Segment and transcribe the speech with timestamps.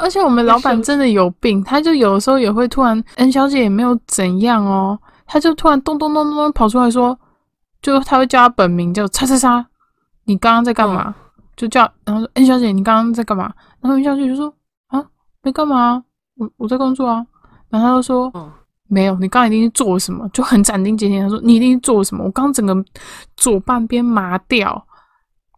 [0.00, 7.18] 而且我们老板真的有病，他就有的时候也会突然，N 小姐也没有怎样哦，他就突然咚咚咚咚咚跑出来说，
[7.82, 9.66] 就他会叫他本名叫叉叉叉，
[10.24, 11.14] 你刚刚在干嘛？
[11.56, 13.52] 就叫然后说 N 小姐你刚刚在干嘛？
[13.80, 14.52] 然后 N 小姐就说
[14.88, 15.04] 啊
[15.42, 16.02] 没干嘛，
[16.36, 17.24] 我我在工作啊。
[17.68, 18.32] 然后他就说
[18.88, 22.74] 没有，你刚刚一定是做了什么，就很斩钉截铁他说你一定是做了什么，我刚整个
[23.36, 24.84] 左半边麻掉，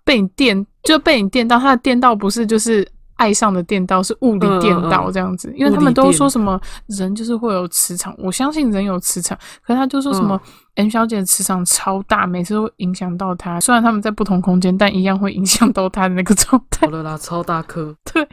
[0.05, 2.87] 被你电就被你电到，他的电到不是就是。
[3.17, 10.41] 爱上的电道是物理电道这样子，因为他们都说什么人就是会有磁场，我相信人有磁场，可是他就说什么
[10.75, 13.61] M 小姐的磁场超大，每次都会影响到她。
[13.61, 16.87] 虽然他们在不同空间，但一样会影响到她的那个状态。
[16.87, 17.95] 好了啦，超大颗。
[18.13, 18.27] 对，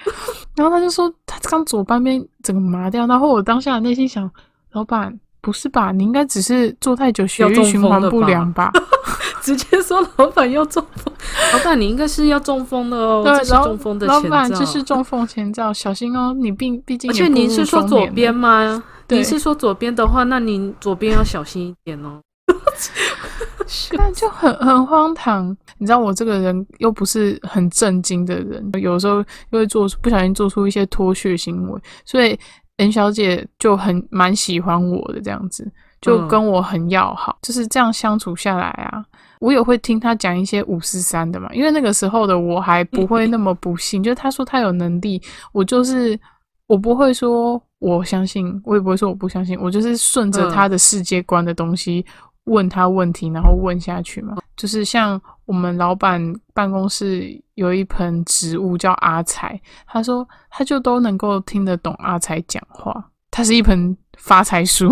[0.56, 4.30] 然后他就说他刚左半边整个麻掉，然后我当下内心想，
[4.72, 5.20] 老板。
[5.42, 5.94] 不是吧？
[5.94, 8.70] 你应该只是坐太久，血液循环不良吧？
[9.42, 11.14] 直接说老板要中风，
[11.54, 13.24] 老板你应该是要中风的哦。
[13.24, 14.24] 对，中风的前兆。
[14.24, 16.34] 老板这是中风前兆，小心哦！
[16.38, 18.84] 你毕毕竟而且您是说左边吗？
[19.10, 22.22] 你是说左边的话，那您左边要小心一点哦。
[23.98, 25.56] 但就很很荒唐。
[25.78, 29.18] 你知道我这个人又不是很正经的人，有时候
[29.52, 32.38] 又会做不小心做出一些脱血行为，所以。
[32.82, 35.70] N 小姐就很蛮喜欢我的这样子，
[36.02, 39.04] 就跟我很要好，就是这样相处下来啊。
[39.40, 45.22] 我也会听他讲一些五四三的嘛，因为那个时候的我还不会那么不信，就是他说他有能力，
[45.54, 46.20] 我就是
[46.68, 52.06] 我不会说我相信，我也不会说我不相信，我就是顺着他的世界观的东西。
[52.46, 56.20] 问他问题，然后问下去嘛，就是像我们老板
[56.52, 64.90] 办公室有一盆植物叫阿财，他说他就都能够听得懂阿财讲话，它是一盆发财树，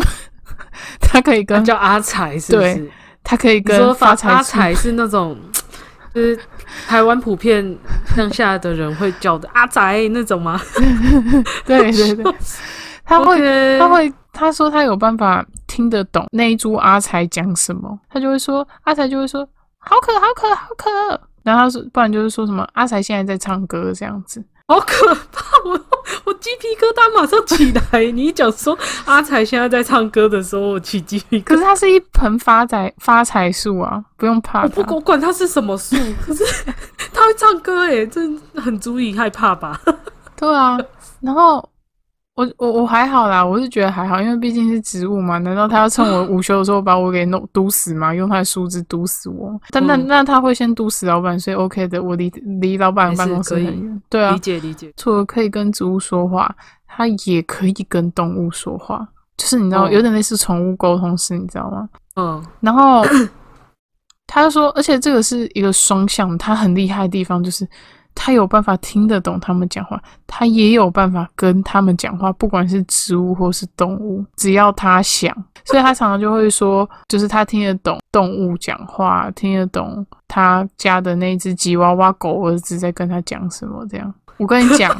[0.99, 2.89] 他可以跟叫阿财是不是？
[3.23, 5.37] 他可以跟发财阿财是那种，
[6.13, 6.39] 就是
[6.87, 7.77] 台湾普遍
[8.15, 10.59] 乡下的人会叫的阿财那种吗？
[11.65, 12.35] 对对对，
[13.03, 15.45] 他会他会他说他有办法。
[15.67, 19.47] 听得懂那一株阿才讲什么，他就会说阿才就会说
[19.77, 20.89] 好渴好渴好渴，
[21.43, 25.79] 然后他说不然就是说什么阿才现在在唱歌这样子，好可怕，我
[26.25, 28.03] 我鸡皮疙瘩马上起来。
[28.11, 31.43] 你一讲说阿才现在在唱歌的时候，我起鸡皮疙瘩。
[31.45, 34.63] 可是它是一盆发财发财树啊，不用怕。
[34.75, 35.95] 我不管它是什么树，
[36.25, 36.43] 可是
[37.13, 38.21] 它会唱歌哎，这
[38.59, 39.79] 很足以害怕吧？
[40.35, 40.77] 对啊，
[41.21, 41.67] 然后。
[42.37, 45.39] 我我我还好啦，我是觉得还好，因为毕竟是植物嘛。
[45.39, 48.13] 难道他要趁我午休的时候把我给弄毒死吗？
[48.13, 49.59] 用他的树枝毒死我？
[49.71, 52.01] 但那那他会先毒死老板，所以 OK 的。
[52.03, 52.29] 我离
[52.61, 54.93] 离老板办公室很远，对啊，理解理解。
[54.95, 56.55] 除了可以跟植物说话，
[56.85, 61.89] 他也可以跟动物说话，就是你知道，有点类似宠物沟通师，你知道吗？
[62.17, 62.45] 嗯。
[62.59, 63.03] 然后
[64.27, 67.67] 他就说，而且这个是一个双向，他很厉害的地方就是。
[68.19, 75.31] 他有办法听得懂他们讲话，他也有办法跟他们讲话，不管是植物或是动物，只要他想，
[75.63, 83.85] 所以他常常就会说，就是他听得懂动物讲话，听得懂他家的那只吉娃娃狗儿子在跟他讲什么。
[83.87, 84.91] 这样，我跟你讲，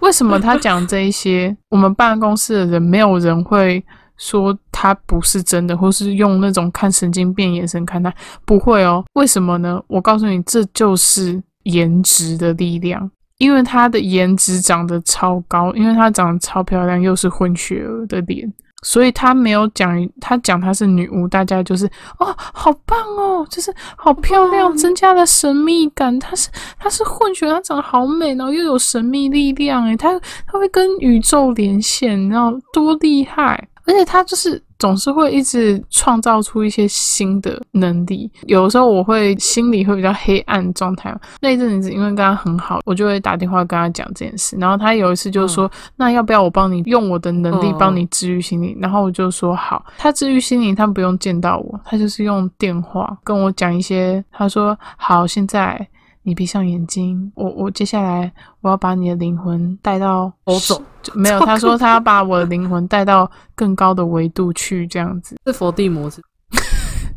[0.00, 3.82] 为什么他讲这一些，我们办公室的人没有人会
[4.18, 8.12] 说他不是真的，或是用那种看神经病眼神看他，
[8.44, 9.02] 不会哦。
[9.14, 9.82] 为什么呢？
[9.86, 11.42] 我告诉你，这就是。
[11.66, 21.86] 颜值的力量，因为她的颜值长得超高，因为她长得超漂亮，又是混血儿的脸，所以她没有讲，她讲她是女巫，大家就是
[22.18, 26.18] 哦，好棒哦，就是好漂亮，增加了神秘感。
[26.18, 34.62] 她是她是混血，她长得好美，然后又有神秘力量，诶，她她会跟宇宙连线，然后多厉害，而且她就是。
[34.78, 38.30] 总是会一直创造出一些新的能力。
[38.46, 44.56] 有的时候我会心里会比较黑暗状态，那一阵子因为跟他很好，我就会打电话跟他讲这件事。
[44.58, 54.24] 然后他有一次就说：“那要不要我帮你用我的能力帮你治愈心灵？”然后我就说：“好。”他治愈心理，他不用见到我，他就是用电话跟我讲一些。
[54.30, 55.86] 他说：“好，现在。”
[56.26, 58.30] 你闭上眼睛，我我接下来
[58.60, 60.82] 我要把你的灵魂带到欧洲，
[61.14, 66.20] 没有， 他说他要把我的灵魂带到更高的维度去，这样子是佛地魔是。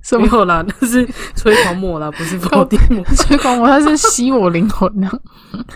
[0.17, 3.03] 没有啦，那是吹狂魔啦，不是佛地魔。
[3.15, 5.09] 吹狂魔他是吸我灵魂呢，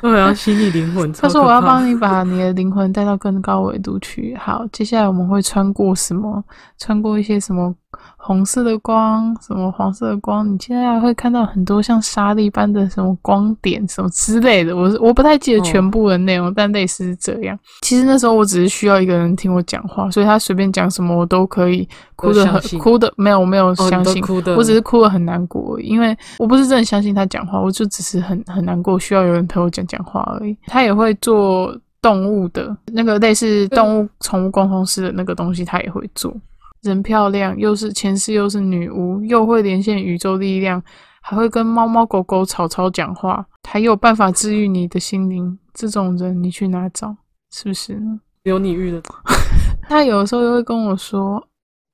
[0.02, 1.12] 对啊，吸你灵魂。
[1.14, 4.36] 他说我要帮你把你的灵魂带到更高维度去。
[4.40, 6.44] 好，接下来我们会穿过什么？
[6.80, 7.76] 穿过一些什么？
[8.18, 14.76] 红色的光，什么黄色的光，你现在会看到很多像沙粒般的什么光点，什么之类的。
[14.76, 17.58] 我我不太记得全部的内容，但类似是这样。
[17.82, 30.58] 其实那时候我只是需要一个人听我讲话，所以他随便讲什么我都可以哭的很哭的没有我没有相信哭的，我只是哭的很难过，因为我不是真的相信他讲话，我就只是很很难过，需要有人陪我讲讲话而已。
[30.68, 31.76] 他也会做。
[32.04, 36.36] 动物的那个类似动物宠物沟通师的那个东西，他也会做。
[36.84, 40.84] 人漂亮，又是前世又是女巫，又会连线宇宙力量，
[41.22, 45.58] 还会跟猫猫狗狗、草草讲话，还有办法治愈你的心灵。
[45.74, 47.16] 这种人你去哪找？
[47.52, 48.00] 是不是？
[48.44, 49.02] 有你遇的。
[49.90, 51.42] 他有的时候又会跟我说：“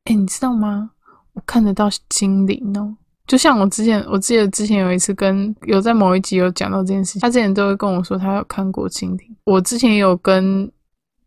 [0.06, 0.92] 哎，你知道吗？
[1.34, 2.96] 我看得到精灵哦。”
[3.28, 9.36] 就像我之前，我记得之前有一次跟有在某一集有讲到这件事情，他之前都会跟我说他有看过精灵。
[9.46, 10.70] 我之前也有跟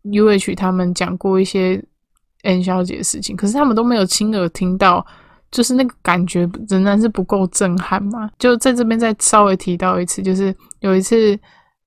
[0.03, 1.81] U H 他们讲过一些
[2.43, 5.05] N 小姐的事情，可是他们都没有亲耳听到，
[5.51, 8.29] 就是那个感觉仍然是不够震撼嘛。
[8.39, 11.37] 就在这边再稍微提到一次，就是有一次，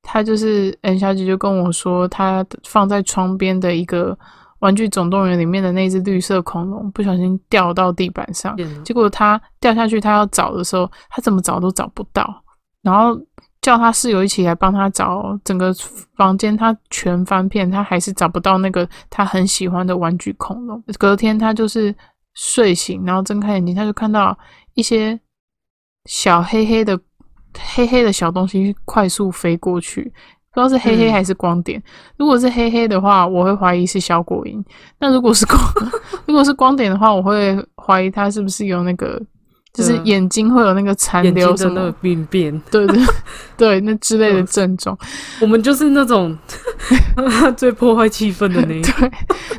[0.02, 4.18] 他就是 N 小姐就跟我说，她放在窗边的一个。
[4.60, 12.42] 玩具总动员里面的那只绿色恐龙不小心掉到地板上，结果它掉下去，它要找的时候，它怎么找都找不到。
[12.80, 13.14] 然后
[13.66, 15.74] 叫他室友一起来帮他找，整个
[16.14, 20.80] 房间他全翻遍，他还是找不到那个他很喜欢的玩具恐龙。
[21.00, 21.92] 隔天他就是
[22.34, 24.38] 睡醒，然后睁开眼睛，他就看到
[24.74, 25.18] 一些
[26.04, 26.96] 小黑黑的、
[27.74, 30.12] 黑黑的小东西快速飞过去。
[30.54, 31.82] 不知道是黑黑还是光点。
[32.16, 34.64] 如果是黑黑的话，我会怀疑是小果蝇。
[35.00, 35.60] 那如果是光，
[36.24, 39.20] 如果是光点的话，我会怀疑他是不是有那个。
[39.76, 42.98] 就是眼睛会有那个残留什么病变， 对对
[43.58, 44.96] 对，那之类的症状。
[45.38, 46.34] 我们就是那种
[47.58, 49.12] 最破坏气氛的那一对。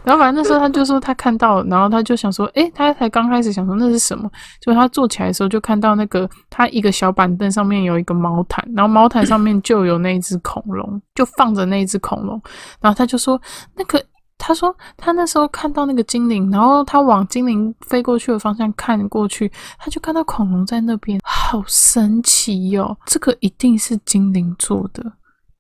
[0.04, 4.28] 然后反正那时候他就说他看到，然后他就想说，诶，他才刚开始想说那是什么。
[4.60, 12.42] 就他坐起来的时候就看到那个他一个小板凳上面有一个毛毯，然后毛毯上面就有那一只恐龙，就放着那一只恐龙。
[12.82, 13.40] 然后他就说
[13.76, 14.04] 那个。
[14.38, 22.96] 他说，他那时候看到那个精灵，然后他往精灵飞过去的方向看过去，他就看到恐龙在那边，好神奇哟！
[23.06, 25.04] 这个一定是精灵做的，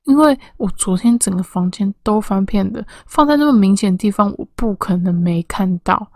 [0.05, 6.07] 因为我昨天整个房间都翻遍的，放在那么明显的地方，我不可能没看到。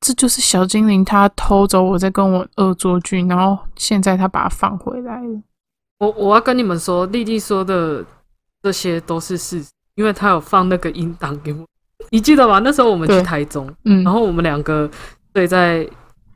[0.00, 5.42] 这就是小精灵他偷走我在跟我恶作剧，然后现在他把它放回来了。
[5.98, 8.04] 我我要跟你们说，丽丽说的
[8.62, 11.66] 这些都是事实，因为他有放那个音档给我。
[12.10, 12.60] 你记得吗？
[12.60, 14.88] 那时候我们去台中，嗯，然后我们两个
[15.34, 15.78] 睡在，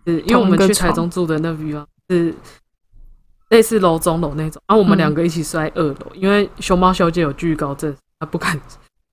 [0.07, 2.35] 是因为我们去台中住的那地方是
[3.51, 8.59] 类似楼中楼那种，然后我们两个一起睡在二楼，因为熊猫小姐有惧高症，她不敢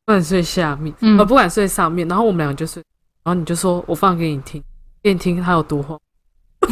[0.05, 2.83] 不敢睡下面，呃，不敢睡上面，然后我们两个就睡，
[3.23, 4.63] 然后你就说我放给你听，
[5.03, 5.97] 给你听它有多坏。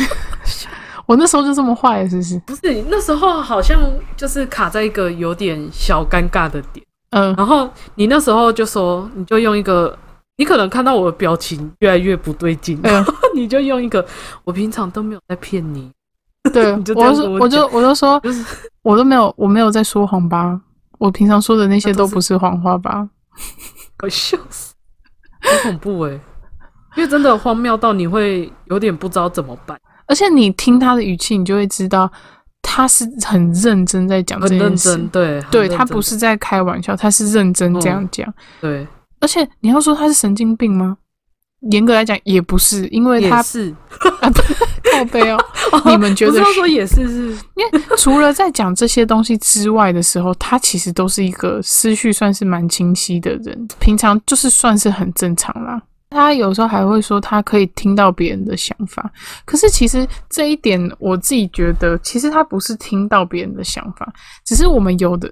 [1.05, 2.39] 我那时候就这么坏，是不是？
[2.39, 3.79] 不是，那时候好像
[4.17, 6.85] 就是卡在一个有点小尴尬的点。
[7.11, 9.97] 嗯，然后你那时候就说，你就用一个，
[10.37, 14.05] 你可能看到我的表情越来越不对劲，然后你就用一个，
[14.43, 15.89] 我平常都没有在骗你，
[16.51, 18.21] 对， 我就我就我就说，
[18.83, 20.59] 我都没有，我没有在说谎吧，
[20.99, 23.07] 我平常说的那些都不是谎话吧，
[24.03, 24.73] 我笑死，
[25.41, 26.11] 很恐怖哎，
[26.97, 32.11] 因为真的荒谬到你会有点不知道怎么办，而且你听他的语气，你就会知道。
[32.69, 38.85] 他是很认真在讲这件事，对，对他不是在开玩笑，他是认真这样讲，对。
[39.21, 40.97] 而且你要说他是神经病吗？
[41.71, 43.73] 严格来讲也不是，因为他是
[44.91, 45.39] 靠背 哦。
[45.85, 47.29] 你们觉得说也是是？
[47.55, 55.81] 因为除了在讲这些东西之外的时候，他其实都是一个思绪算是蛮清晰的人，平常就是算是很正常啦。
[56.09, 59.11] 他有时候还会说他可以听到别人的想法，
[59.45, 64.11] 可是其实这一点我自己觉得，其实他不是听到别人的想法，
[64.45, 65.31] 只是我们有的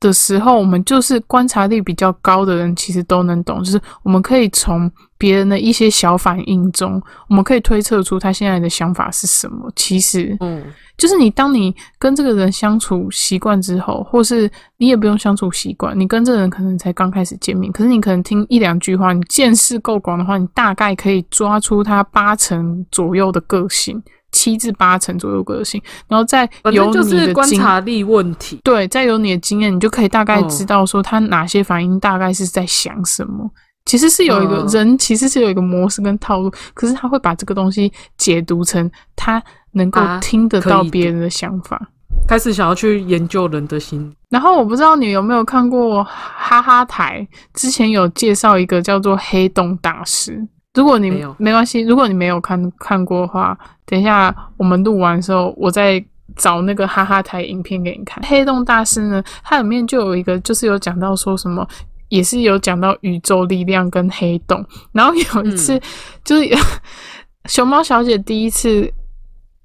[0.00, 9.70] 的时候，我们就是观察力比较高的人，其实都能懂，就是我们可以从别人的一些小反应中，我们可以推测出他现在的想法是什么。
[9.76, 10.64] 其实，嗯。
[10.96, 24.02] 就是你，当你跟这个人相处习惯之后，或是你也不用相处习惯，你跟这个人可能才刚开始见面，可是你可能听一两句话，你见识够广的话，你大概可以抓出他八成左右的个性，
[24.40, 33.50] 七至八成左右个性，然后再有你的观察力问题，对，再有你的经验，你就可以大概知道说他哪些反应大概是在想什么。
[33.84, 39.42] 其实是有一个人，其实是有一个模式跟套路，可是他会把这个东西解读成他。
[39.72, 41.80] 能够听得到别人的想法，
[42.26, 44.12] 开始想要去研究人的心。
[44.28, 50.44] 然后我不知道你有没有看过哈哈台，之前有介绍一个叫做黑洞大师。
[50.74, 56.02] 如果你没关系，如果你没有看看过的话，等一下我们录完的时候，我再
[56.36, 58.22] 找那个哈哈台影片给你看。
[58.24, 61.66] 黑洞大师呢，它里面就有一个，就是有讲到说什么，
[62.08, 64.64] 也是有讲到宇宙力量跟黑洞。
[64.92, 65.80] 然后有一次，
[66.24, 66.48] 就是
[67.46, 68.92] 熊猫小姐第一次。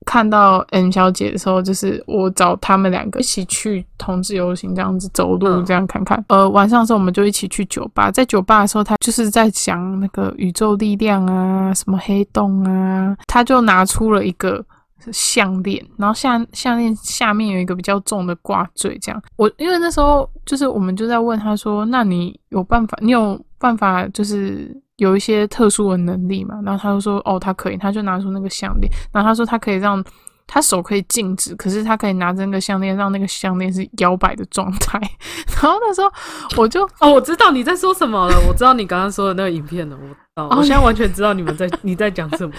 [0.05, 6.23] 看到 N 小姐的时候，就是我找他们两个一起去同志游行，这样子走路这样看看。
[6.29, 14.63] 呃，晚上的时候我们就一起去酒吧，在酒吧的时候，他就是在讲那个宇宙力量啊，什么黑洞啊，他就拿出了一个
[15.11, 19.21] 项链，然后项项链下面有一个比较重的挂坠，这样。
[19.35, 22.97] 我因为那时候就是我们就在问他说，那你有办法？
[23.01, 24.79] 你有办法就是？
[24.97, 30.03] 有一些特殊的能力嘛，然后他就说哦，他可以，他就拿出那个项链，然后他说他可以让
[30.47, 34.99] 他手可以静止，可是他可以拿着那个项链，让那个项链是摇摆的状态。
[35.61, 36.11] 然后那时候
[36.55, 39.97] 我就哦，我知道你在说什么了，我知道你刚刚说的那个影片了，
[40.35, 42.53] 我哦，我现在完全知道你们在 你在讲什么。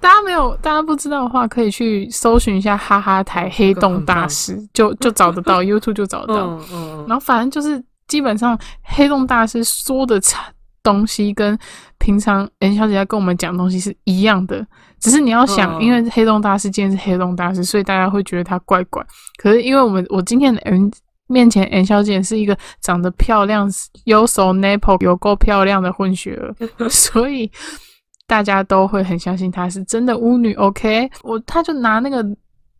[0.00, 6.46] 大家没有，大家不知道的话，可以去搜寻一下哈哈台黑洞大师，就就找得到， YouTube 就找得到。
[6.46, 7.04] 嗯嗯。
[7.08, 10.52] 然后反正就是基本上黑洞大师说的差。
[10.92, 11.56] 东西跟
[11.98, 14.66] 平常 N 小姐在跟我们讲东西是一样的，
[15.00, 19.04] 只是你要想，因为黑洞大师今天是黑洞大师，所以大家会觉得他怪怪。
[19.40, 20.90] 可是因为我们我今天的 N
[21.28, 23.70] 面前 N 小姐是一个长得漂亮、
[24.04, 26.54] 有手 napple 有够漂亮的混血儿，
[26.90, 27.50] 所以
[28.26, 30.54] 大家都会很相信她是真的巫女。
[30.54, 32.24] OK，我他就拿那个。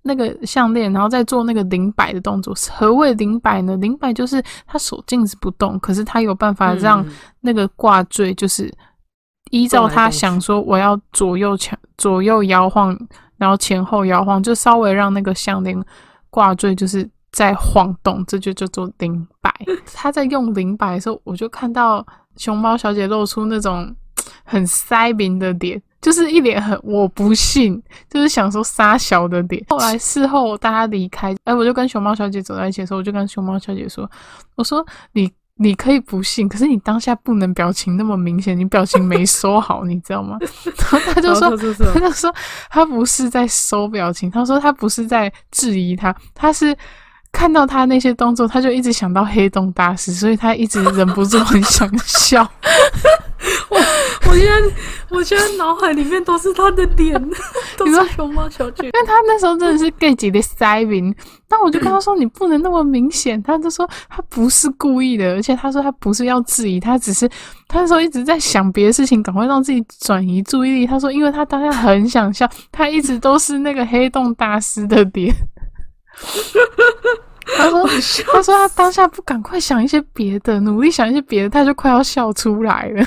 [0.03, 2.55] 那个项链，然后再做那个灵摆的动作。
[2.71, 3.77] 何谓灵摆呢？
[3.77, 7.05] 灵摆就是他手静止不动，可是他有办法让
[7.41, 8.73] 那个挂坠，就是
[9.51, 12.97] 依照他想说，我要左右前左右摇晃，
[13.37, 15.79] 然后前后摇晃，就稍微让那个项链
[16.31, 19.55] 挂坠就是在晃动，这就叫做灵摆。
[19.93, 23.95] 他在用灵摆的时候，我就看到熊猫小姐露出那种
[24.45, 25.83] 很塞明的脸。
[26.01, 29.65] 就是一脸很我不信，就是想说撒小的脸。
[29.69, 34.11] 后来事后大家离开，哎，我就跟熊猫小姐走在一起的时候，我就跟熊猫小姐说
[34.57, 41.51] ：“我说你你可以不信，可是你当下不能表情那么明显，你表情没收好，你知道吗？”然后他就说
[41.93, 42.35] ：“他就说
[42.71, 46.77] 他不是在收表情，他说他不是在质疑他，他是。”
[47.33, 52.45] 看到他那些动作，他就一直想到黑洞大师，所以他一直忍不住很想笑。
[54.27, 54.73] 我我现在
[55.09, 57.21] 我现在脑海里面都是他的脸，
[57.77, 58.85] 都是熊猫小姐。
[58.85, 61.15] 因为他那时候真的是 gay 级的塞宾，
[61.49, 67.29] 但我就跟他说：“你不能那么明显。”他就说他不是故意的，而且他说他不是要质疑，他只是
[67.67, 70.87] 他那时候一直在想别的事情，赶快让自己转移注意力。
[70.87, 75.35] 他说，因为他当下很想笑，他一直都是那个黑洞大师的脸。
[77.47, 77.87] 他说
[78.33, 83.05] ：“他说他当下不赶快想一些别的，努力想一些别的，他就快要笑出来了。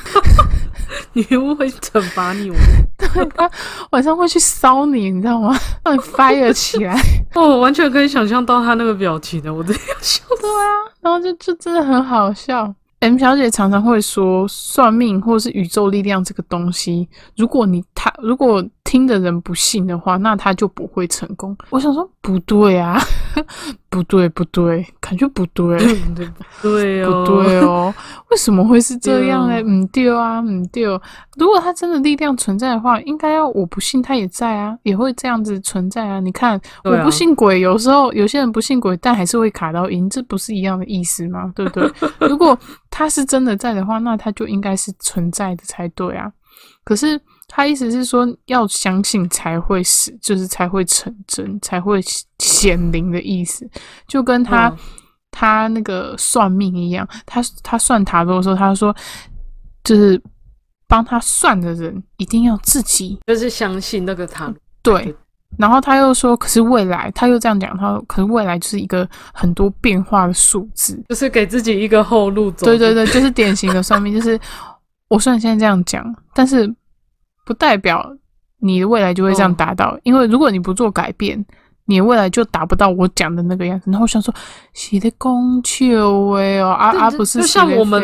[1.13, 2.52] 女巫会惩罚你，
[2.98, 3.50] 对，他
[3.92, 5.58] 晚上会去骚你，你知道吗？
[5.84, 7.00] 让你 fire 起来。
[7.34, 10.24] 哦，完全可以想象到他那个表情的，我真的要笑。
[10.40, 10.70] 对啊，
[11.02, 12.74] 然后就就真的很好笑。
[13.00, 18.63] M 小姐常常会说，算命或者是宇宙力量这个东西，如果你他如果。”
[18.94, 21.58] 听的人不信的话，那他就不会成功。
[21.72, 23.00] 我想说，不对啊，
[23.89, 26.27] 不对，不对，感觉不对，对不对？
[26.62, 27.92] 不对哦，
[28.30, 29.56] 为什么会是这样呢？
[29.65, 30.84] 嗯，对啊，嗯，对。
[31.38, 36.20] 如果他真的力量存在的话，应该要我不信他也在啊，也会这样子存在啊。
[36.20, 41.51] 你看，我不信鬼，有时候有些人不信鬼，但还是会卡到音，这不是一样的意思吗？
[41.56, 41.92] 对不对？
[42.30, 42.56] 如果
[42.92, 46.32] 他是真的在的话，那他就应该是存在的才对啊。
[46.83, 47.19] 可是。
[47.45, 52.01] 他意思是说，要相信才会是，就是才会成真，才会
[52.39, 53.69] 显灵的意思，
[54.07, 54.75] 就跟他
[55.29, 57.07] 他那个算命一样。
[57.27, 58.95] 他他算塔罗的时候，他说，
[59.83, 60.19] 就是
[60.88, 64.55] 帮他算的人一定要自己就是相信那个塔罗。
[64.81, 65.15] 对，
[65.57, 72.65] 然后他又说，可是未来，他又这样讲，他说，可是未来就是一个很多变化的数字，就是给自己一个后路走。
[72.65, 74.39] 对对对，就是典型的算命，就是
[75.13, 76.74] 我虽然现在这样讲，但是。
[77.46, 78.01] 不代表
[78.60, 81.46] 你的未来就会这样达到，因为如果你不做改变，
[81.84, 83.91] 你的未来就达不到我讲的那个样子。
[83.91, 84.34] 然后我想说，
[84.72, 88.01] 写的工球哎哦，啊啊不是就像我们，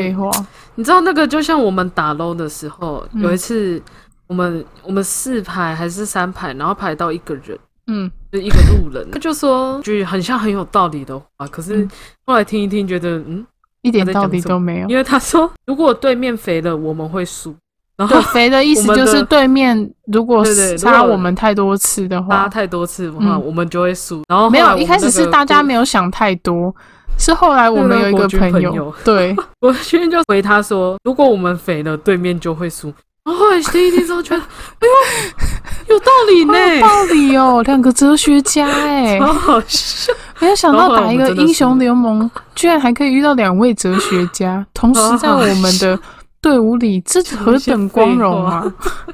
[0.75, 3.81] 你知道那个就像我们打 low 的时候，有一次
[4.27, 11.87] 我们我们四排还是三排，然后排到一个人，嗯，就一个路人，他就说句很像很有道理的话，可是
[12.25, 13.45] 后来听一听，觉得嗯
[13.81, 17.55] 一点道理都没有，因为他说如果对面肥了，我们会输。
[18.07, 20.41] 对肥的意思就是对面如果
[20.83, 24.23] 拉我们太多次的话，拉太多次的话，我们就会输。
[24.29, 26.73] 然后没有一开始是大家没有想太多，
[27.17, 32.93] 是后来我们有一个朋友，对我今天就回他说，如果我们肥了，对面就会输。
[33.29, 34.41] 然后听一听之后觉得，
[34.79, 34.87] 哎
[35.87, 40.13] 呦，有道理呢，有道理哦，两个哲学家哎，好好笑。
[40.39, 45.99] 没有想到打一个英雄联盟，居然还可以遇到两位哲学家，同时在我们的。
[46.41, 48.63] 队伍里，这何等光荣啊！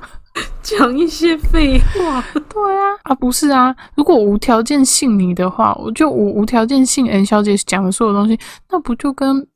[0.61, 2.23] 讲一些废话。
[2.33, 9.47] 对啊，啊不是啊，如果无条件信你的话，我就无无条件信 N 小姐讲的所有东西，那不就跟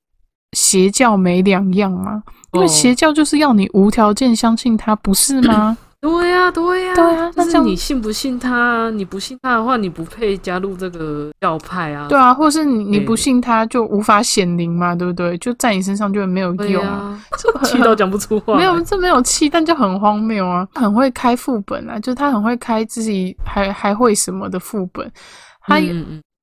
[0.53, 2.23] 邪教没两样吗？
[2.53, 5.77] 因为邪教就是要你无条件相信他，不是吗？
[6.01, 7.29] 对呀，对呀，对呀。
[7.35, 8.89] 但是你信不信他？
[8.91, 12.07] 你不信他的话，你不配加入这个教派啊。
[12.07, 15.37] 对啊，或是你你不信他，就无法显灵嘛，对不对？
[15.39, 17.21] 就在你身上就没有用啊。
[17.65, 18.55] 气到讲不出话。
[18.57, 20.65] 没有，这没有气，但就很荒谬啊。
[20.73, 25.11] 很会开副本啊，就他很会开自己还还会什么的副本。
[25.67, 25.81] 他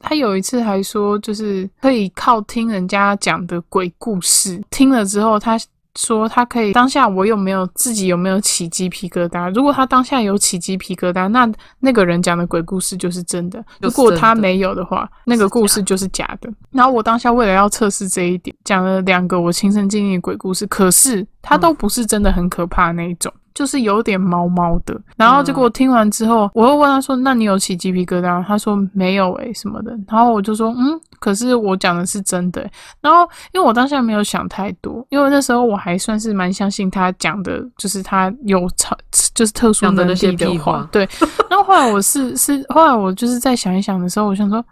[0.00, 5.58] 他有一次还说，就是可以靠听人家讲的鬼故事，听了之后他。
[5.96, 9.52] 说他可以当下我有没有自己有没有起鸡皮疙瘩？
[9.54, 11.50] 如果他当下有起鸡皮疙瘩，那
[11.80, 16.52] 那个人讲的鬼故事就是真的；如果他没有的话，那个故事就是假的。
[16.70, 23.32] 然后我当下为了要测试这一点，讲了两个我亲身经历的鬼故事，可是他都不是真的很可怕那一种。
[23.56, 32.60] 就是有点毛毛的，然后结果听完之后，我又问他说：“那你有起鸡皮疙瘩？”他说：“没有诶，什么的。”然后我就说：“嗯，可是我讲的是真的。”
[33.00, 33.22] 然后
[33.54, 38.94] 因为我当下没有想太多，因为那时候我还算是蛮相信他讲的，就是他有超
[39.34, 40.86] 就是特殊能力的话。
[40.92, 41.08] 对。
[41.48, 44.62] 然后后来我是是后来我就是在想一想的时候，我想说：“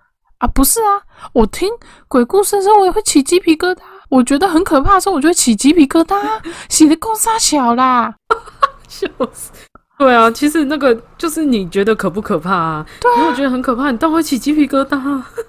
[0.40, 1.00] 啊，不是啊，
[1.32, 1.66] 我听
[2.06, 3.78] 鬼故事的时候我也会起鸡皮疙瘩，
[4.10, 6.18] 我觉得很可怕的时候我就会起鸡皮疙瘩，
[6.68, 8.14] 起的够傻小啦。”
[8.94, 9.50] 笑死！
[9.96, 12.86] 对啊，其实那个就是你觉得可不可怕啊？
[13.00, 14.96] 对啊，如果觉得很可怕，你当然会起鸡皮疙瘩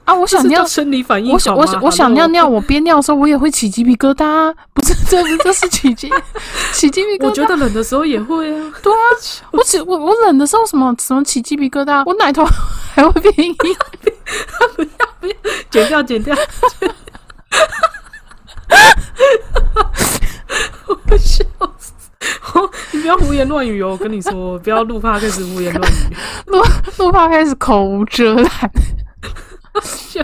[0.06, 0.14] 啊！
[0.14, 1.34] 我想 尿，生理反应。
[1.34, 4.54] 我想，我想，我想尿尿，我憋尿的时候我也会起鸡皮疙瘩。
[4.74, 6.12] 不是，这这是起鸡
[6.74, 7.26] 起鸡皮疙瘩。
[7.26, 8.74] 我觉得冷的时候也会啊。
[8.84, 8.98] 对啊，
[9.52, 12.46] 我起我我冷的时候什么什么起鸡皮疙瘩，我奶头
[12.94, 13.56] 还会变硬。
[13.56, 13.76] 不要
[14.76, 14.84] 不
[15.28, 15.32] 要，
[15.72, 16.36] 剪掉剪掉。
[20.88, 21.50] 我笑死。
[21.58, 21.75] 你
[23.06, 23.90] 不要胡言乱语哦！
[23.92, 26.16] 我跟你说，不要录怕开始胡言乱语，
[26.48, 26.60] 录
[26.98, 28.50] 录怕开始口无遮拦。
[29.84, 30.24] 笑，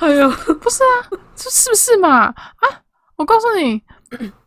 [0.00, 2.28] 哎呦，不是啊，这是不是嘛？
[2.28, 2.34] 啊，
[3.16, 3.82] 我告诉你，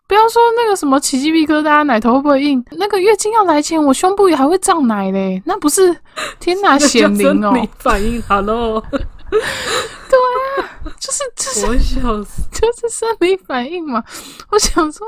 [0.07, 2.65] 不要说那个什么起鸡皮疙瘩，奶头会不会硬？
[2.71, 5.95] 那个月经要来前，我胸部也还会胀奶嘞，那不是
[6.39, 7.53] 天哪显灵哦！
[7.77, 8.83] 反应好喽。
[10.09, 10.17] 对
[10.63, 14.03] 啊，就是就是我笑死， 就是生理反应嘛。
[14.49, 15.05] 我想说，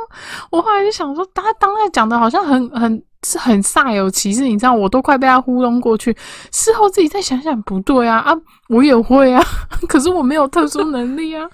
[0.52, 6.16] 我后来就想说，他当下讲的好像很很是很煞有其事，你知道，我都快被他糊弄过去。
[6.52, 8.34] 事后自己再想想，不对啊啊，
[8.70, 9.44] 我也会啊，
[9.90, 11.48] 可是我没有特殊能力啊。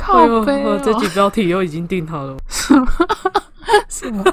[0.00, 2.36] 靠背，这几标题又已经定好了，
[3.88, 4.24] 是吗？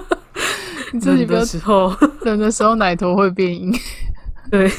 [0.93, 3.74] 你自己的时候，冷的时候奶头会变硬，
[4.50, 4.72] 对。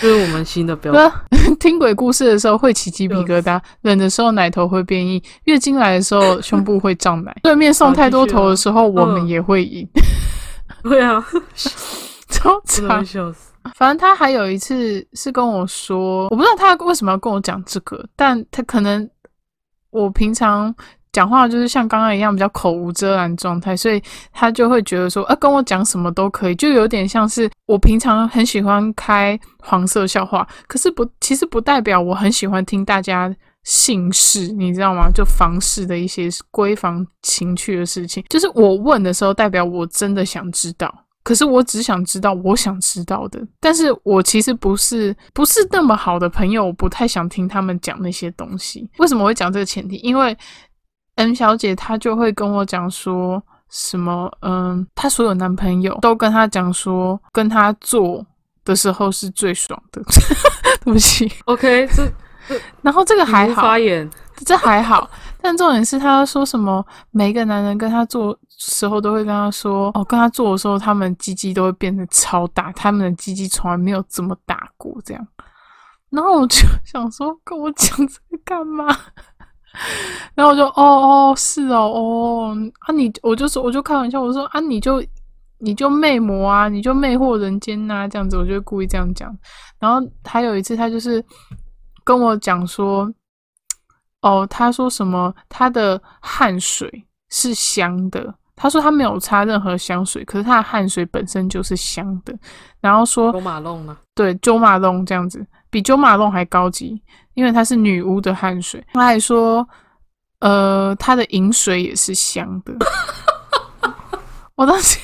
[0.00, 1.12] 这是我们新的标准。
[1.58, 7.34] 听鬼故事的时候会起鸡皮疙瘩，冷的时候奶头会变硬，月经来的时候胸部会胀奶。
[7.42, 9.88] 对面送太多头的时候，我们也会赢。
[10.82, 11.24] 对啊，
[12.28, 13.04] 超惨。
[13.74, 19.08] 反正他还有一次是跟我说，我不知道他为什么要跟我讲这个，但他可能
[19.90, 20.74] 我平常。
[21.12, 35.10] 讲话就是像刚刚一样比较口无遮拦状态，所以他就会觉得说，啊，跟我讲什么都可以，就有点像是我平常很喜欢开黄色笑话，可是不，其实不代表我很喜欢听大家姓氏，你知道吗？
[35.12, 40.92] 就房事的一些闺房情趣的事情，就是我问的时候，代表我真的想知道。
[41.22, 48.88] 可是我只想知道我想知道的，但是我其实不是不是那么好的朋友，我不太想听他们讲那些东西。
[48.96, 49.96] 为什么会讲这个前提？
[49.96, 50.34] 因为
[51.20, 58.24] N 小姐她就会跟我讲说什么，嗯，她所有男朋友都跟她讲说，跟她做
[58.64, 60.02] 的时候是最爽的。
[60.82, 62.10] 对不起，OK，这
[62.80, 64.08] 然后这个还好，发言
[64.46, 65.08] 这还好，
[65.42, 75.26] 但重点是她说什么，每一个男人跟她做时候都会跟她说，哦，跟她做的时候，他们鸡鸡都会变得超大，他们的鸡鸡从来没有这么大过，这样。
[76.08, 78.88] 然后我就 想说，跟我讲这个干嘛？
[80.34, 85.02] 然后我就哦哦是哦哦啊你我就说我就开玩笑我说啊你就
[85.58, 89.36] 你就魅魔啊你就魅惑人间呐这样子我就故意这样讲。
[89.78, 91.24] 然后还有一次他就是
[92.04, 93.12] 跟我讲说
[94.22, 102.36] 哦他说什么他的汗水是香的，他说他没有擦任何香水，可是他的汗水本身就是香的。
[102.80, 103.96] 然后说九马龙呢？
[104.14, 107.00] 对，九马龙这样子比九马龙还高级。
[107.40, 109.66] 因为它是女巫的汗水，他还说，
[110.40, 112.74] 呃，他的饮水也是香的。
[114.56, 114.98] 我当时，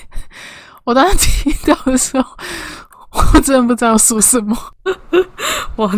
[0.84, 2.36] 我当时听到的时候，
[3.32, 4.54] 我真的不知道说什么。
[5.76, 5.90] 哇，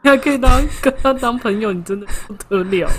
[0.00, 2.90] 你还可以当跟他当朋友，你真的不得了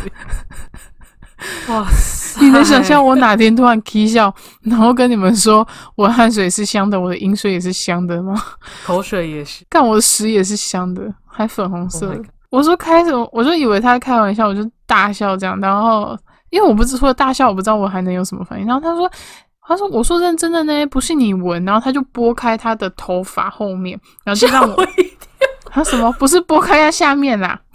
[1.67, 1.87] 哇，
[2.39, 4.31] 你能想象我哪天突然 k 笑，
[4.61, 8.39] 然后跟你们说我汗水是香的，我的饮水也是香的吗？
[8.85, 12.15] 口水也是，干我的屎也是香的，还粉红色。
[12.55, 15.59] 我说开什么，我就以为他开玩笑，我就大笑这样。
[15.59, 16.17] 然后
[16.51, 18.65] 因为我不是除了大笑，我不知道我还能有什么反应。
[18.65, 19.11] 然后他说，
[19.61, 21.65] 他说我说认真的呢，不信你闻。
[21.65, 24.87] 然后他就拨开他的头发后面，然后就让我
[25.65, 27.59] 他什么不是拨开他下面啦？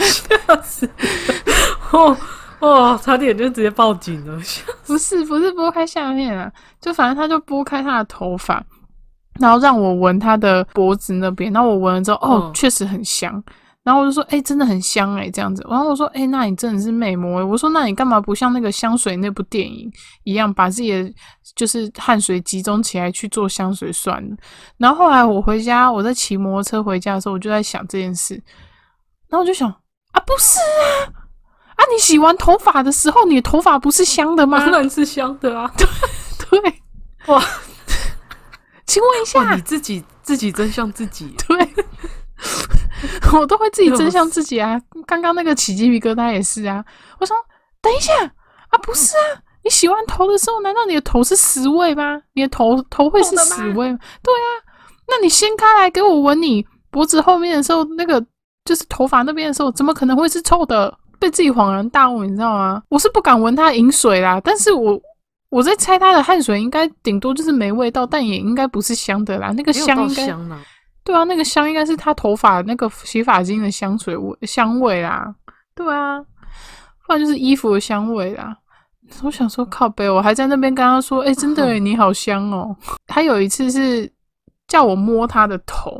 [0.00, 0.90] 笑死！
[1.92, 2.16] 哦
[2.58, 4.36] 哦，差点就直接报警了。
[4.86, 6.50] 不是不是拨开下面啊，
[6.80, 8.60] 就反正他就拨开他的头发，
[9.38, 11.52] 然后让我闻他的脖子那边。
[11.52, 13.42] 然后我闻了之后，哦，确实很香。
[13.82, 15.64] 然后我就说，哎，真的很香哎，这样子。
[15.70, 17.46] 然后我说，哎，那你真的是美魔。
[17.46, 19.88] 我说，那你干嘛不像那个香水那部电影
[20.24, 21.08] 一样，把自己的
[21.54, 24.36] 就是汗水集中起来去做香水算了。
[24.76, 28.34] 然后后来我回家，我在骑摩托车回家的时候，我就在想这件事。
[29.28, 31.14] 然后我就想啊，不是啊，
[31.76, 34.58] 啊，你洗完头发的时候，你的头发不是香的吗？
[34.58, 36.74] 当然是香的啊，对对，
[37.26, 37.40] 哇，
[38.86, 41.68] 请问一下，你自己自己真像自己， 对，
[43.38, 44.80] 我都会自己真像自己啊。
[45.06, 46.84] 刚刚那个起鸡皮疙瘩也是啊。
[47.18, 47.36] 我说
[47.82, 48.12] 等一下
[48.68, 52.20] 啊，不是啊，你洗完头的时候，难道你的头是屎味吗？
[52.34, 53.98] 你的头头会是屎味吗？
[54.22, 54.48] 对啊，
[55.08, 58.24] 那你掀开来给我闻你脖子后面的时候，那个。
[58.64, 60.92] 就是头发那边的时候，怎么可能会是臭的？
[61.20, 62.82] 被自己恍然大悟，你知道吗？
[62.88, 65.00] 我是不敢闻他饮水啦，但是我
[65.48, 69.52] 我在猜他的汗水应该顶多就是没味道，但也应该不是香的啦。
[69.56, 70.26] 那个香应该
[71.04, 75.34] 对啊，那个香应该是他头发那个洗发精的香水味香味啦。
[75.74, 76.20] 对啊，
[77.06, 78.56] 不然就是衣服的香味啦。
[79.22, 82.76] 我想说靠背，我还在那边跟他说，哎，真的 你好香哦。
[83.06, 84.12] 他有一次是
[84.66, 85.96] 叫我摸他的头。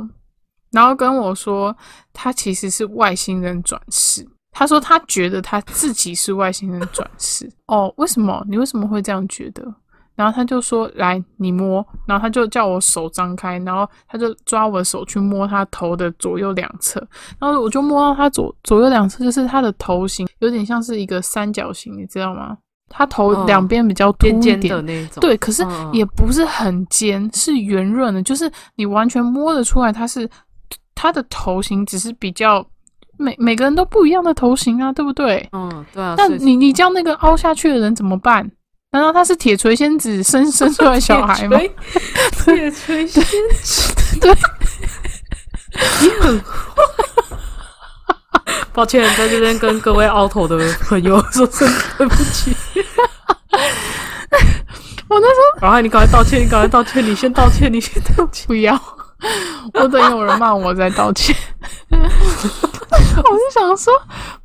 [0.73, 1.75] 然后跟我说，
[2.13, 4.27] 他其实是外星人转世。
[4.59, 7.47] 他说他觉得他自己是外星人转世。
[7.67, 8.43] 哦，为什么？
[8.49, 9.63] 你为什么会这样觉得？
[10.15, 16.99] 然后他就说：“来，你摸。”然后他就叫我手张开，然后他就抓我的手去摸他头的左右两侧。
[17.39, 22.57] 然后我就摸到他左左右两侧，就是他的头型有点像是一个三角形，你知道吗？
[22.89, 24.83] 他头两边比较凸一点，
[25.21, 30.27] 对，可是也不是很尖，是圆润的，就是你完全摸得出来他是。
[30.99, 32.67] 他的头型只是比较
[33.19, 35.49] 每每个人都不一样的头型啊，对不对？
[35.53, 36.15] 嗯，对啊。
[36.17, 38.51] 那你你叫那个凹下去的人怎么办？
[38.93, 41.59] 难道他是铁锤仙子生生出来小孩吗？
[42.45, 43.23] 铁锤仙
[43.63, 44.33] 子，对。
[46.01, 46.45] 你很坏，
[48.73, 50.57] 抱歉，在这边跟各位凹头的
[50.89, 52.57] 朋友说声对不起。
[55.09, 58.75] 我那时候，然后你赶快道歉，你赶快道歉，你先道歉，你先道歉， 不要。
[59.75, 61.35] 我等有人骂我再道歉。
[61.91, 63.93] 我就想说，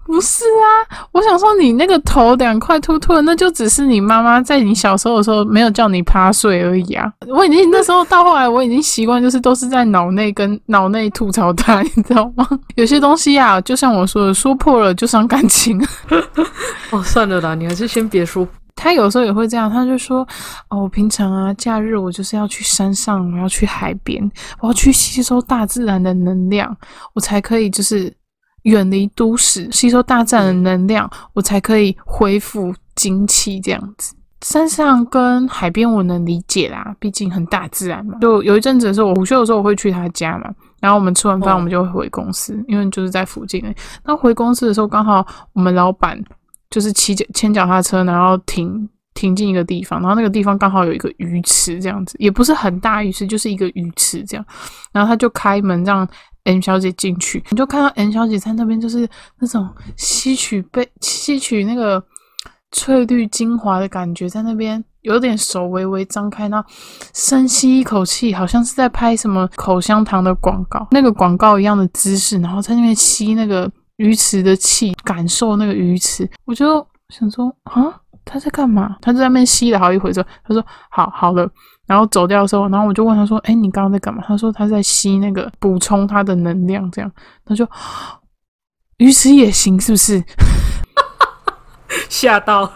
[0.06, 7.12] 不是啊，我想说你那个头两块秃秃的，那就只是你妈妈在你小时候的时候没有叫你趴睡而已啊。
[7.28, 12.48] 我已经那时候到后来，我已经习惯就是都是在脑内跟脑内吐槽他， 你知道吗？
[12.76, 15.80] 有些东西啊，就像我说的，说破了就伤感情。
[16.92, 18.48] 哦，算了啦，你还是先别说。
[18.82, 20.28] 他有时候也会这样，他就说
[20.70, 24.20] ：“哦，我平常啊，假日我就是要去山上，我要去海边，
[24.60, 26.76] 我要去吸收大自然的能量，
[27.14, 28.12] 我才可以就是
[28.64, 34.16] 远离都市，吸收大自然的能量，我才可以恢复精气这样子。
[34.42, 38.18] 山上跟海边我能理解啦，毕竟很大自然嘛。
[38.20, 43.64] 就有一阵子的时候，我午休的时候我会去他家嘛，然后我们吃完饭我们就会回公司，因为就是在附近。
[44.04, 46.20] 那回公司的时候，刚好我们老板。
[46.72, 54.46] 就是骑脚牵脚踏车，然后停停进一个地方，然后那个地方刚好有一个鱼池，这样子也不是很大鱼池，就是一个鱼池这样。
[54.94, 56.08] 然后他就开门让
[56.46, 59.08] N 小姐进去，你就看到 N 小姐在那边，就是
[59.40, 62.02] 那种吸取被吸取那个
[62.72, 66.70] 翠绿精华的感觉，在那边有点手微微张开，然后
[67.14, 73.70] 深吸一口气，好像是在拍什么口香糖的广告，那个广告一样的姿势，然后在那边吸那个。
[74.02, 78.98] 鱼池的气，感受那个鱼池，我就想说啊，他在干嘛？
[79.00, 81.48] 他在那边吸了好一会之后，他说好好了，
[81.86, 84.24] 然后走掉的时候，然后我就问他说，哎，你刚刚在干嘛？
[84.26, 87.12] 他说他在吸那个补充他的能量，这样，
[87.46, 87.68] 他就
[88.98, 90.24] 鱼池也行，是不是？
[92.10, 92.74] 吓到。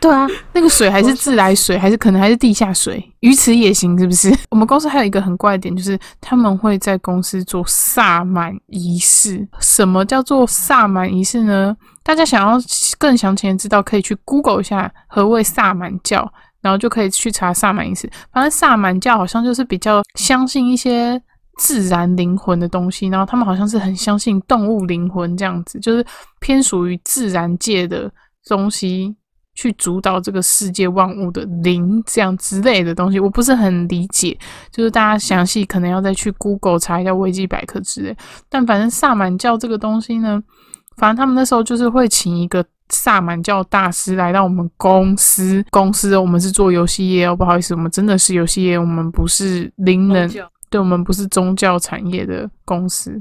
[0.00, 3.02] 对啊，那个水还是自来水，还是可能还是地下水？
[3.20, 4.32] 鱼池也行，是不是？
[4.50, 9.46] 我们公司还有一个很怪的点，就是他们会在公司做萨满仪式。
[9.58, 11.76] 什么叫做萨满仪式呢？
[12.04, 12.56] 大家想要
[12.96, 18.08] 更详情的知道，可以去 Google 一下何谓萨满教，然后就可以去查萨满仪式。
[18.32, 21.20] 反正萨满教好像就是比较相信一些
[21.58, 26.06] 自然灵魂的东西，然后他们好像是很相信动物灵魂这样子，就是
[26.38, 28.10] 偏属于自然界的
[28.46, 29.14] 东西
[29.58, 34.38] 去主导这个世界万物的灵这样之类的东西，我不是很理解，
[34.70, 38.16] 就是大家详细可能要再去 Google 查一下维基百科之类。
[38.48, 40.40] 但反正萨满教这个东西呢，
[40.96, 42.64] 反正他们那时候就是会请一个。
[42.90, 50.26] 萨满教大师来到我们公司，公司我们是做游戏业哦，不好意思，我们真的是游戏业，我们不是灵能，
[50.70, 53.20] 对，我们不是宗教产业的公司。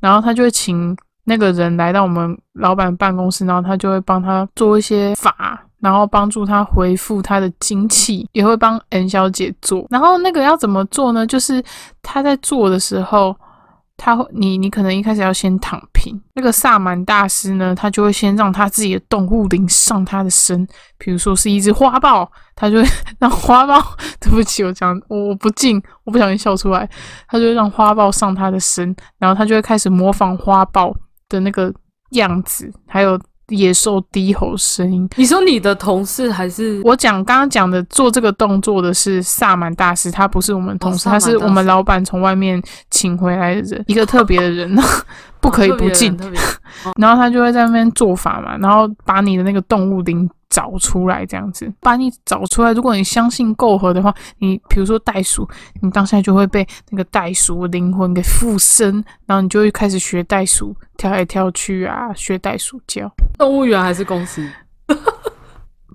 [0.00, 0.92] 然后他就会请
[1.26, 9.86] 那个人来到我们老板办公室，然后他就会帮他做一些法，然后帮助他恢复他的精气，也会帮 N 小姐做。
[9.90, 11.26] 然后那个要怎么做呢？
[11.26, 11.62] 就是
[12.02, 13.36] 他在做的时候。
[13.98, 16.20] 他会，你你可能一开始要先躺平。
[16.34, 22.86] 那个萨满大师呢，他就会先让他自己的动物灵上他的身，比如说是一只花豹，他就会
[23.18, 23.82] 让花豹。
[24.20, 26.86] 对不起，我讲我我不敬，我不小心笑出来。
[27.26, 30.94] 他就会让花豹上他的身，然后他就会开始模仿花豹
[31.28, 31.72] 的那个
[32.10, 33.20] 样子，还有。
[33.50, 35.08] 野兽低吼声音。
[35.14, 42.60] 你说你的同事还是我讲刚刚讲的做这个动作的是萨满大师，他不是我们同事，他是我们老板从外面
[42.90, 44.76] 请回来的人，一个特别的人，
[45.46, 46.16] 不可以不进。
[47.00, 50.28] 然后他就会在那边做法嘛，然后把你的那个动物灵。
[50.48, 52.72] 找出来这样子，把你找出来。
[52.72, 55.46] 如果你相信够合的话，你比如说袋鼠，
[55.82, 63.10] 你当下就会被那个袋鼠灵魂给附身，然后你就会开始学袋鼠跳来跳去啊，学袋鼠叫。
[63.36, 64.48] 动物园还是公司？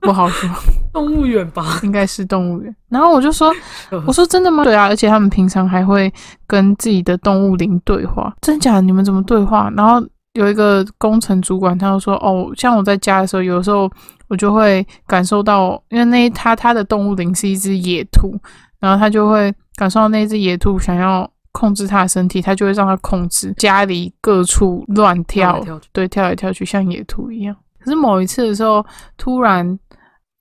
[0.01, 0.49] 不好说。
[0.93, 2.75] 动物园吧，应该是动物园。
[2.89, 3.53] 然后我就说，
[4.05, 4.63] 我说真的吗？
[4.63, 6.13] 对啊，而且他们平常还会
[6.45, 8.33] 跟自己的动物灵对话。
[8.41, 8.81] 真假的？
[8.81, 9.71] 你们怎么对话？
[9.77, 13.89] 然后有一个工程主管，他就说，哦，像我在家的时候，有时候。
[14.31, 18.33] 我就会感受到，因为那他他的动物灵是一只野兔，
[18.79, 25.61] 然后他就会感受到那只野兔想要控制他的身体，他就会让他控制家里各处乱跳，
[25.91, 27.53] 对，跳来跳去像野兔一样。
[27.83, 28.85] 可是某一次的时候，
[29.17, 29.77] 突然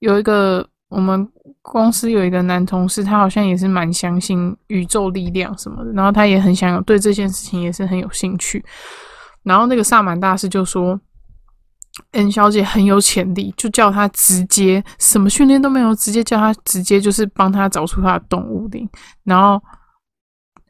[0.01, 1.27] 有一个我们
[1.63, 8.63] 公司有一个男同事，他好像也是蛮相信宇宙力量什么的，然后他也很想有对这件事情也是很有兴趣，
[9.43, 10.99] 然后那个萨满大师就说。
[12.11, 18.89] N 小姐很有潜力，就叫她直接什么训练都没有，直接叫她直接就是帮她找出她的动物灵。
[19.25, 19.61] 然后，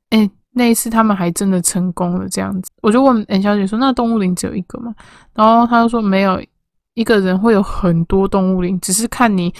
[0.10, 2.72] 哎，那一次他们还真的成功了，这样子。
[2.82, 4.94] 我就问 N 小姐说：“那动物灵只有一个吗？”
[5.36, 6.42] 然后她就说：“没有，
[6.94, 9.54] 一个人会有很多动物灵，只是看你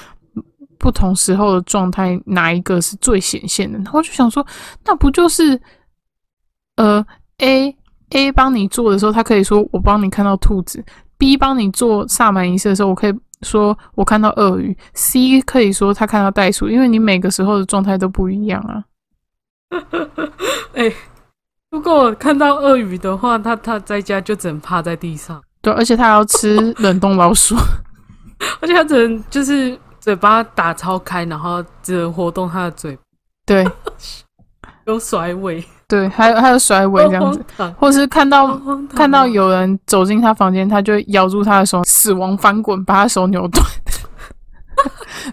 [0.78, 4.46] 不同时候的状态哪一个是最显现的。”然后就想说
[4.86, 5.60] ：“那不就是
[6.78, 7.06] 呃
[7.38, 7.76] ，A
[8.10, 10.84] A 帮你做的时候，他可以说我帮你看到兔子。”
[11.18, 13.14] B 帮你做萨满仪式的时候，我可以
[13.44, 18.84] 说我看到鳄鱼；C 可以说他看到袋鼠，因为你每个时候的状态都不一样啊。
[20.74, 20.92] 哎，
[21.70, 25.40] 如果我看到鳄鱼的话，他他在家就只能趴在地上。
[25.62, 27.56] 对，而且他要吃冷冻老鼠，
[28.60, 32.98] 而且他只能就是嘴巴打超开，然后只能活动他的嘴。
[33.46, 33.68] 对，
[34.86, 35.64] 有甩尾。
[35.88, 37.44] 对，还有还有甩尾这样子，
[37.78, 38.58] 或是看到
[38.96, 43.66] 看到有人走进他房间，他就咬住他的手，死亡翻滚，把他手扭断。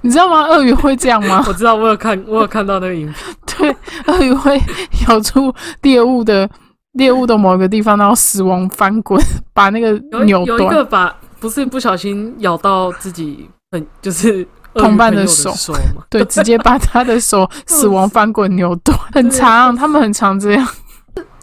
[0.02, 0.42] 你知道吗？
[0.42, 1.44] 鳄鱼会这样吗？
[1.46, 3.36] 我知道，我有看，我有看到那个影片。
[3.56, 3.76] 对，
[4.12, 4.60] 鳄鱼会
[5.08, 6.50] 咬住猎物的
[6.92, 9.20] 猎物的某一个地方，然后死亡翻滚，
[9.52, 9.92] 把那个
[10.24, 10.58] 扭断。
[10.58, 14.46] 有一个把不是不小心咬到自己，很就是。
[14.74, 15.52] 同伴的手，
[16.08, 20.68] 对，直接把他的手死亡翻滚扭断，很长，他们很长这样。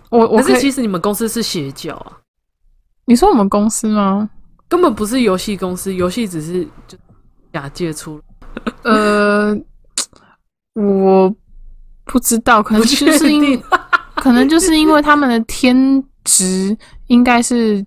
[0.10, 2.14] 我我是其实你们公司是邪教啊？
[3.06, 4.30] 你说我们公司吗？
[4.70, 6.98] 根本不是游戏公司，游戏只是就
[7.52, 8.22] 假借出。
[8.84, 9.54] 呃，
[10.80, 11.36] 我
[12.06, 13.62] 不知道，可能就是因为，
[14.26, 17.86] 可能就是因为他们的天职应该是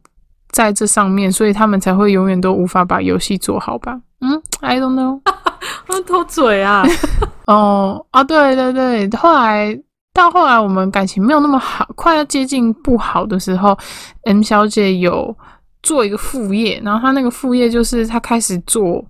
[0.51, 4.01] 在这上面，所以他们才会永远都无法把游戏做好吧。
[4.21, 5.21] 嗯，I don't know，
[6.07, 6.85] 偷嘴啊！
[7.49, 9.77] 哦啊，对对对，后来
[10.15, 13.77] 到后来我们感情没有那么好，快要接近不好的时候
[14.23, 15.37] ，M 小姐有
[15.83, 19.05] 做一个副业，然后她那个副业就是她开始做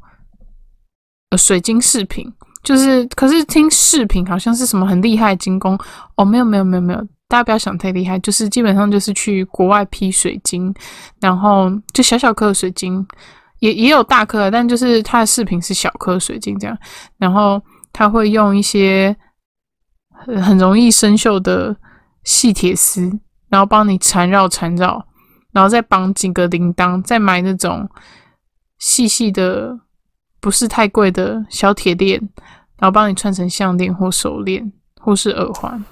[1.29, 5.79] 呃水晶饰品，就是可是听饰品好像是什么很厉害的精工
[6.17, 10.75] 哦，没有没有没有没有，大家不要想太厉害，就是基本上就是去国外批水晶，
[11.21, 13.07] 然后就小小颗的水晶。
[13.61, 16.79] 也也有大颗，但就是它的饰品是小颗水晶这样，
[17.17, 17.61] 然后
[17.93, 19.17] 他会用一些
[20.25, 21.77] 很容易生锈的
[22.23, 23.11] 细铁丝，
[23.49, 25.05] 然后帮你缠绕缠绕，
[25.51, 27.91] 然后再绑几个铃铛，再买那种
[28.79, 29.77] 细细的
[30.41, 32.21] 不是太贵的小铁链，
[32.79, 35.85] 然后帮你串成项链或手链或是耳环。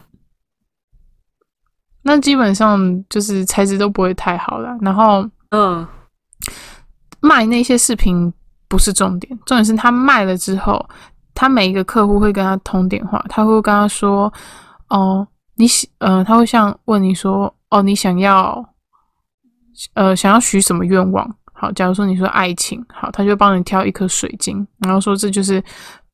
[2.06, 4.78] 那基本上就是材质都不会太好了。
[4.80, 5.84] 然后，嗯，
[7.20, 8.32] 卖那些饰品
[8.68, 10.88] 不是重点，重点是他卖了之后，
[11.34, 14.32] 他每一个客户会跟他通电话，他会跟他说
[14.88, 18.64] ：“哦，你喜，呃，他会像问你说，哦，你想要，
[19.94, 21.28] 呃，想要许什么愿望？
[21.52, 25.62] 好，假如说你说爱情，好，他就帮你挑一颗水晶，然后说这就是。”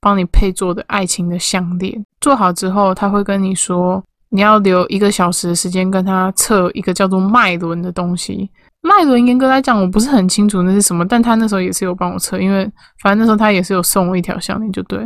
[0.05, 4.03] 帮你配做的爱情的项链做好之后，他会跟你说，
[4.33, 8.51] 你要留一个小时的时间跟他测一个叫做脉轮的东西。
[8.81, 12.65] 脉轮严格来讲，我不是很清楚那是什么，但他那时候也是有帮我测，因为
[13.01, 14.99] 反正那时候他也是有送我一条项链，就对。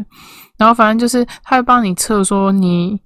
[0.56, 2.98] 然后反正就是他会帮你测，说你。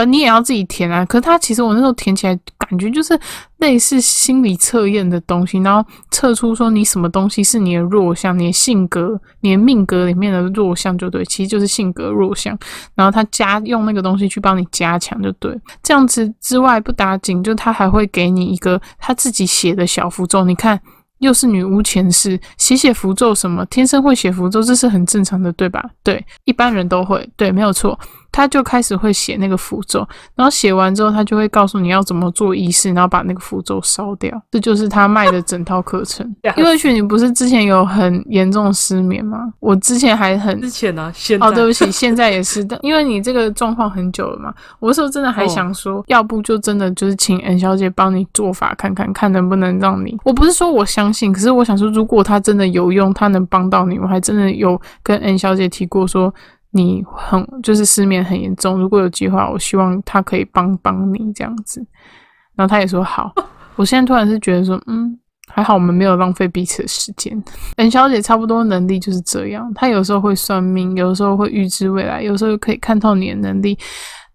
[0.00, 1.04] 呃，你也要自己填啊。
[1.04, 3.18] 可是它其实我那时候填起来感觉就是
[3.58, 12.58] 类似心理测验的东西，然后测出说你什么东西是你的弱项，你的性格、你的命格里面的弱项就对，其实就是性格弱项。
[12.94, 15.54] 然后他加用那个东西去帮你加强就对。
[15.82, 20.44] 这样子之外不打紧，就他还会给你一个他自己写的小符咒。
[20.44, 20.80] 你看，
[21.18, 25.84] 又是女巫前世写写符咒什么，天生会写符咒，这是很正常的，对吧？
[26.02, 27.98] 对，一般人都会，对，没有错。
[28.32, 34.40] 他就开始会写那个符咒，然后写完之后，他就会告诉你要怎么做仪式，然后把那个符咒烧掉。
[34.50, 36.24] 这就是他卖的整套课程。
[36.56, 39.52] 因为雪，你不是之前有很严重失眠吗？
[39.60, 42.64] 我之前还很之前呢，现哦，对不起，现在也是。
[42.70, 50.16] 的因为你这个状况很久了嘛，我那时候真的还想说，要不就真的就是请 N 小姐帮你做法看看，看能不能让你。
[50.24, 56.32] 我不是说我相信，可是我想说，如果他真的有用，他能帮到你，我还真的有跟 N 小姐提过说。
[56.72, 61.84] 你很就是失眠很严重，如果有计划，我希望他可以帮帮你这样子。
[62.54, 63.32] 然后他也说好。
[63.76, 67.42] 我现在突然是觉得说，嗯，还好我们没有浪费彼此的时间。
[67.76, 73.78] N 小姐差不多能力就是这样，她有时候会算命，有时候会预知未来，有时候可以看透你的能力。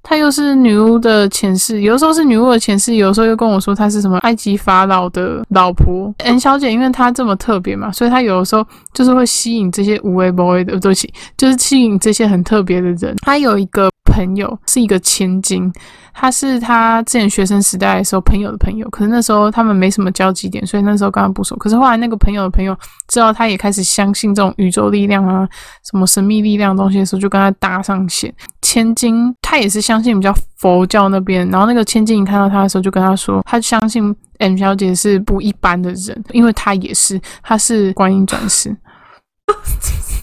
[0.07, 6.13] 她又是女巫的前世，有的时候是女巫的前世，有的时候又跟我说她是什么埃及法老的老婆。
[6.19, 8.63] N 小姐因为她这么特别嘛，所以她有的时候
[8.93, 13.15] 就是会吸引这些无为 boy 的，对不起，就是吸引这些很特别的人。
[13.23, 15.71] 她有一个朋友是一个千金。
[16.17, 21.57] 他是他之前学生时代的时候朋友的朋友，可是那时候他们没什么交集点，所以那时候跟他不熟。
[21.57, 22.73] 可是后来那个朋友的朋友
[23.09, 25.45] 知道他也开始相信这种宇宙力量啊，
[25.83, 28.33] 什么神秘力量东西的时候，就跟他搭上线。
[28.61, 38.73] 千金他也是相信比较佛教那边，然后那个千金一看到他的时候，就跟他说，他相信 M 小姐是不一般的人，因为他也是，他是观音转世。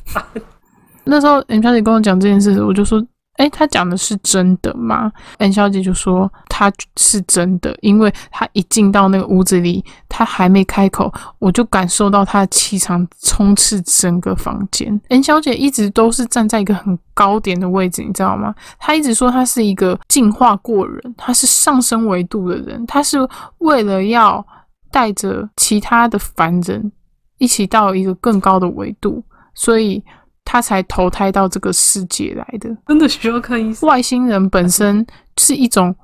[1.05, 3.07] 那时候 M 小姐跟我讲这件事，我就说。
[3.39, 15.01] 哎，他讲的是真的吗？N 小姐就说他是真的，因为他一进到那个屋子里，他还没开口，我就感受到他的气场充斥整个房间。
[15.09, 18.55] N 小姐一直都是站在一个很高点的位置，你知道吗？
[18.79, 23.19] 她一直说她是一个进化过人，她是上升维度的人，她是
[23.59, 24.47] 为了要
[24.91, 26.93] 带着其他的凡人
[27.39, 30.05] 一起到一个更高的维度，所以。
[30.53, 33.89] 他才投胎到这个世界来的，真的需要看医生。
[33.89, 35.07] 外星人本身
[35.39, 35.95] 是一种。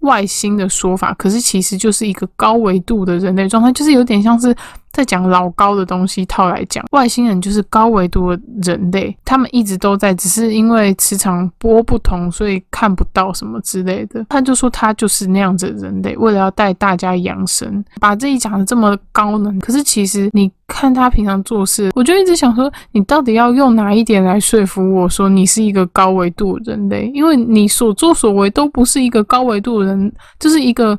[0.00, 4.56] 外星的说法，可是其实就是一个高维度的人类状态，就是有点像是
[4.92, 14.24] 在讲老高的东西套来讲，外星人就是高维度的人类，他们一直都在，只是因为磁场波不同，所以看不到什么之类的。
[14.28, 27.10] 他就说他就是那样子人类，为了要带大家养生，把自己讲的这么高能，可是其实你看他平常做事，我就一直想说，你到底要用哪一点来说服我说你是一个高维度的人类？
[27.14, 29.90] 因为你所作所为都不是一个高维度的。
[29.90, 30.96] 人，就是一个，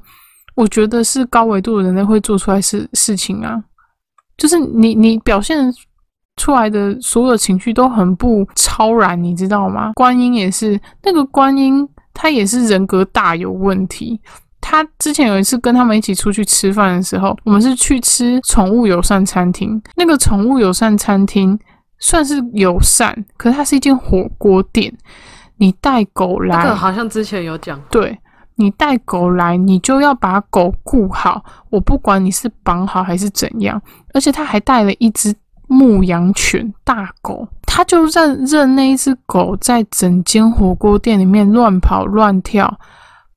[0.54, 3.64] 我觉得是高维度的人类会做出来事事情啊，
[4.42, 5.72] 就是你你表现
[6.36, 9.92] 出来的所有情绪都很不超然，你知道吗？
[9.94, 14.20] 观音也是，那个观音他也是人格大有问题。
[14.60, 21.60] 他之前有一次跟他们一起出去吃饭的时候，我们是去吃宠物友善餐厅，那个宠物友善餐厅
[22.00, 24.92] 算是友善，可是它是一间火锅店，
[25.58, 28.18] 你带狗来，好像之前有讲，对。
[28.56, 31.44] 你带狗来，你就要把狗顾好。
[31.72, 33.82] 我不管你是绑好还是怎样，
[34.14, 35.34] 而且他还带了一只
[35.68, 42.80] 牧羊犬大狗，他就任任那一只狗在整间火锅店里面乱跑乱跳，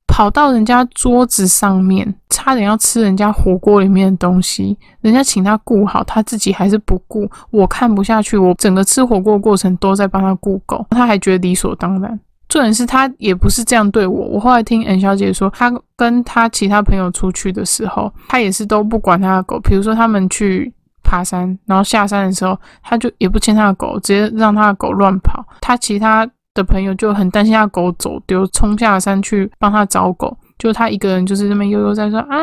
[0.07, 4.77] 跑到人家桌子上面，差点要吃人家火锅里面的东西。
[5.01, 7.29] 人家请他顾好，他自己还是不顾。
[7.51, 12.19] 我看不下去，我整个吃火锅过程都在帮他顾狗，他还觉得理所当然。
[12.47, 14.27] 重点是他也不是这样对我。
[14.27, 19.59] 我后来听 N 小姐说，她跟她其他朋友出去的时候，她也是都不管她的狗。
[19.59, 20.71] 比如说他们去
[21.03, 25.45] 爬山，然后下山的时候，他就也不牵他的狗，直接让他的狗乱跑。
[25.61, 30.35] 他其他的朋友就很担心他狗走丢，冲下山去帮他找狗。
[30.57, 32.37] 就他一个人就是这么悠悠在说啊，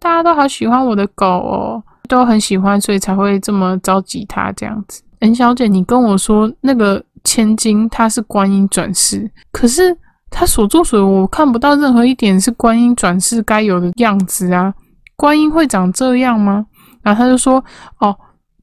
[0.00, 5.02] 大家都好喜欢我的狗哦，都很喜欢，所以才会这么着急他这样子。
[5.20, 9.94] 恩小姐，你跟我说那个千金她是观音转世，可是
[10.30, 14.72] 她所作所为我看不到任何一点是观音转世该有的样子啊，
[15.14, 16.64] 观音会长这样吗？
[17.02, 17.62] 然后他就说
[17.98, 18.16] 哦。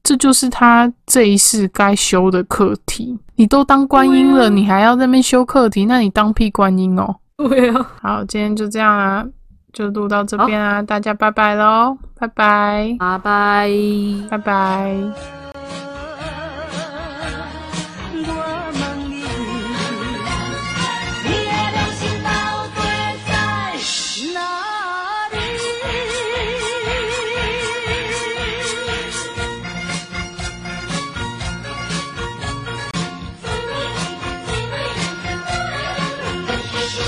[0.06, 3.18] 这就是他这一世该修的课题。
[3.36, 5.86] 你都当观音了，你还要在那边修课题？
[5.86, 7.16] 那你当屁观音哦！
[7.38, 7.90] 对啊。
[8.02, 9.24] 好，今天就这样啊，
[9.72, 13.70] 就录到这边啊，大家拜拜喽，拜拜，拜拜，
[14.28, 15.33] 拜拜。